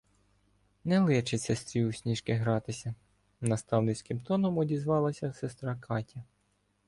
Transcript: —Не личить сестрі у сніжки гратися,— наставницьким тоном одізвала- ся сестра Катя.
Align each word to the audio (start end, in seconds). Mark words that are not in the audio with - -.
—Не 0.83 0.99
личить 0.99 1.41
сестрі 1.41 1.85
у 1.85 1.93
сніжки 1.93 2.33
гратися,— 2.33 2.95
наставницьким 3.41 4.19
тоном 4.19 4.57
одізвала- 4.57 5.13
ся 5.13 5.33
сестра 5.33 5.75
Катя. 5.79 6.23